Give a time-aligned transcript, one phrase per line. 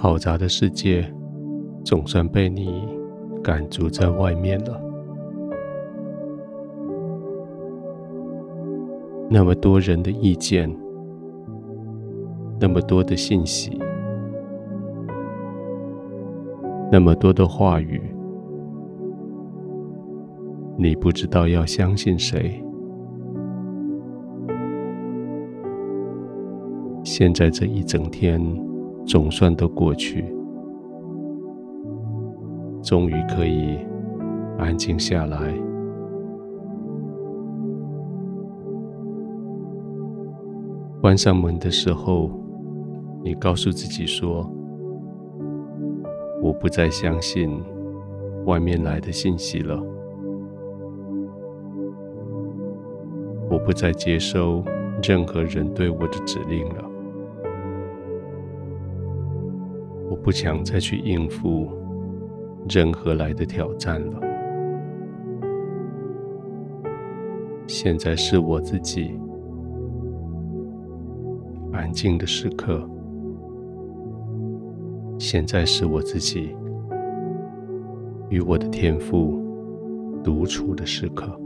[0.00, 1.04] 嘈杂的世界，
[1.84, 2.86] 总算被你
[3.42, 4.80] 赶逐在外面了。
[9.28, 10.72] 那么多人的意见，
[12.60, 13.76] 那么多的信息，
[16.92, 18.00] 那么多的话语，
[20.76, 22.62] 你不知道要相信谁。
[27.02, 28.40] 现在这一整天
[29.08, 30.22] 总算都过去，
[32.82, 33.78] 终于可以
[34.58, 35.54] 安静下来。
[41.00, 42.30] 关上门的时候，
[43.24, 44.46] 你告诉自己说
[46.42, 47.58] ：“我不再相信
[48.44, 49.82] 外面来的信息了，
[53.48, 54.62] 我不再接收
[55.02, 56.84] 任何人对我的指令了。”
[60.22, 61.70] 不想再去应付
[62.68, 64.20] 任何来的挑战了。
[67.66, 69.18] 现在是我自己
[71.72, 72.88] 安静的时刻。
[75.18, 76.54] 现在是我自己
[78.30, 79.42] 与我的天赋
[80.22, 81.38] 独处的时刻。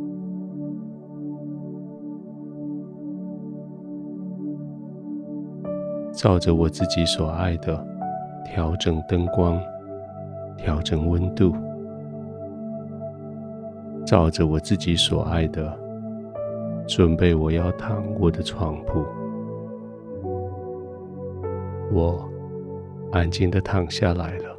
[6.12, 7.91] 照着我自己所爱的。
[8.44, 9.60] 调整灯光，
[10.56, 11.54] 调整温度，
[14.04, 15.78] 照着我自己所爱的，
[16.86, 19.04] 准备我要躺卧的床铺。
[21.92, 22.28] 我
[23.10, 24.56] 安静的躺下来了，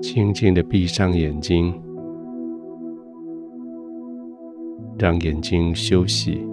[0.00, 1.80] 轻轻的闭上眼睛，
[4.98, 6.46] 让眼睛休息。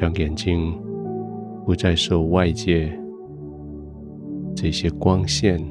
[0.00, 0.72] 让眼睛
[1.66, 2.90] 不再受外界
[4.56, 5.62] 这些光线、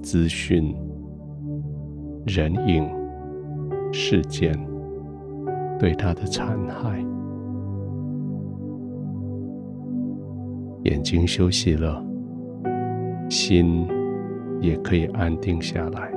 [0.00, 0.72] 资讯、
[2.26, 2.88] 人影、
[3.92, 4.56] 事件
[5.80, 7.04] 对它的残害。
[10.84, 12.00] 眼睛休息了，
[13.28, 13.84] 心
[14.60, 16.13] 也可以安定下来。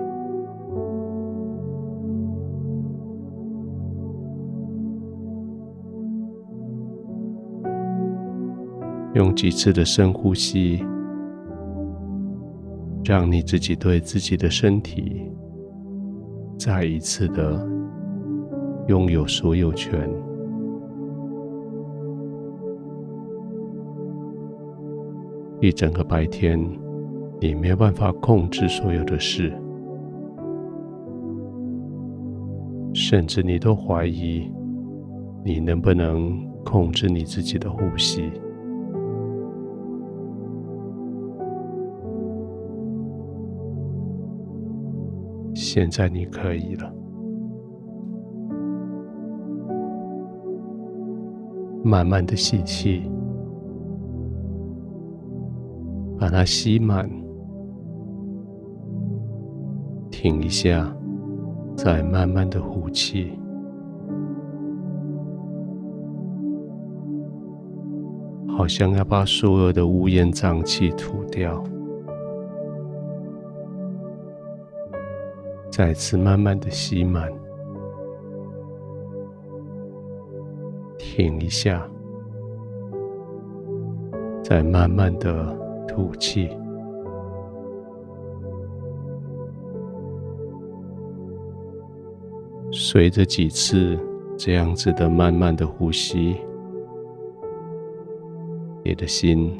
[9.17, 10.85] 用几次的深呼吸，
[13.03, 15.23] 让你自己对自己的身体
[16.55, 17.67] 再一次的
[18.87, 20.07] 拥有所有权。
[25.61, 26.59] 一整个白天，
[27.41, 29.51] 你没有办法控制所有的事，
[32.93, 34.47] 甚至你都怀疑
[35.43, 38.31] 你能不能控制你自己的呼吸。
[45.59, 46.93] 现在你可以了，
[51.83, 53.09] 慢慢的吸气，
[56.19, 57.09] 把它吸满，
[60.11, 60.95] 停一下，
[61.75, 63.31] 再慢慢的呼气，
[68.47, 71.63] 好像要把所有的乌烟瘴气吐掉。
[75.77, 77.31] 再次慢慢的吸满，
[80.97, 81.87] 停一下，
[84.43, 85.55] 再慢慢的
[85.87, 86.49] 吐气。
[92.71, 93.99] 随着几次
[94.35, 96.37] 这样子的慢慢的呼吸，
[98.83, 99.55] 你的心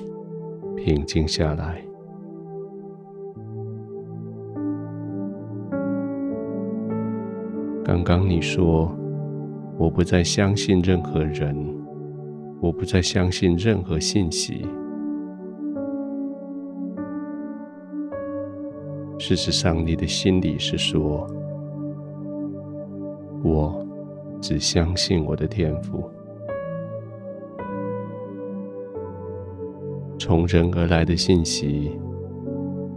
[0.76, 1.87] 平静下来。
[7.88, 8.94] 刚刚你说，
[9.78, 11.56] 我不再相信任何人，
[12.60, 14.68] 我不再相信任何信息。
[19.18, 21.26] 事实上，你的心里是说，
[23.42, 23.88] 我
[24.42, 26.04] 只相信我的天赋。
[30.20, 31.98] 从人而来的信息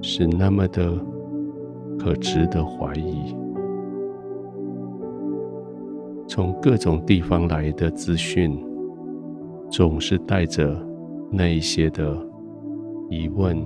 [0.02, 0.92] 是那么的
[1.96, 3.38] 可值得怀疑。
[6.30, 8.56] 从各种地方来的资讯，
[9.68, 10.80] 总是带着
[11.28, 12.16] 那一些的
[13.08, 13.60] 疑问。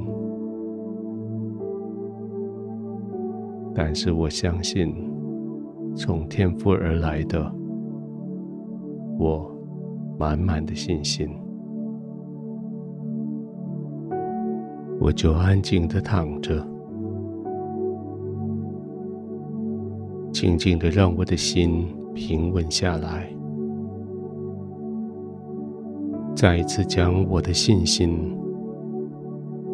[3.75, 4.95] 但是我相信，
[5.95, 7.55] 从天赋而来的，
[9.19, 9.55] 我
[10.19, 11.29] 满满的信心。
[14.99, 16.67] 我就安静的躺着，
[20.33, 23.29] 静静的让我的心平稳下来，
[26.35, 28.39] 再一次将我的信心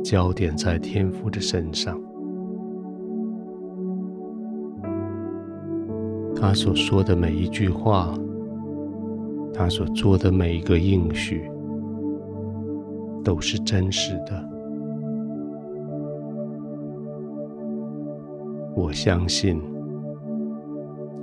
[0.02, 2.00] 焦点在天父的身上。
[6.34, 8.14] 他所说的每一句话，
[9.52, 11.50] 他所做的每一个应许，
[13.22, 14.48] 都是真实的。
[18.75, 19.60] 我相信，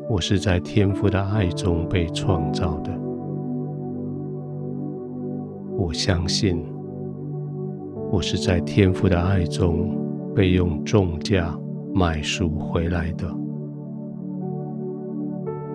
[0.10, 2.90] 我是在天父的爱中被创造的。
[5.78, 6.64] 我相信，
[8.10, 9.98] 我是在天父的爱中
[10.34, 11.54] 被用重价
[11.94, 13.28] 买赎回来的。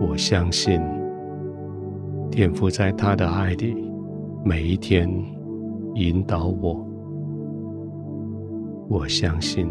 [0.00, 0.80] 我相信，
[2.30, 3.76] 天父在他的爱里，
[4.42, 5.06] 每一天
[5.94, 6.82] 引导我。
[8.88, 9.68] 我相信，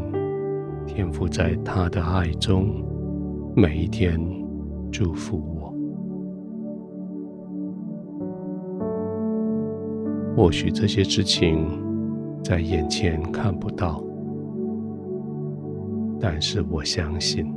[0.86, 2.70] 天父在他的爱中，
[3.56, 4.20] 每一天
[4.92, 5.74] 祝福我。
[10.36, 11.68] 或许这些事情
[12.44, 14.04] 在眼前看不到，
[16.20, 17.54] 但是我相信。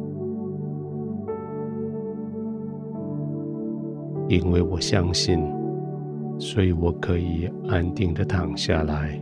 [4.28, 5.38] 因为我相信，
[6.38, 9.20] 所以我可以安定的躺下来，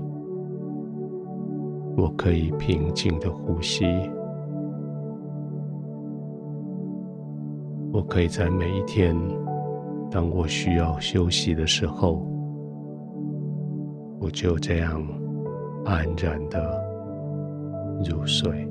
[1.97, 3.85] 我可以平静的呼吸，
[7.93, 9.15] 我可以在每一天，
[10.11, 12.27] 当我需要休息的时候，
[14.19, 15.07] 我就这样
[15.85, 16.83] 安然的
[18.09, 18.67] 入睡。